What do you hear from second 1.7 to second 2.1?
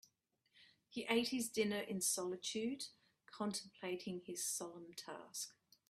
in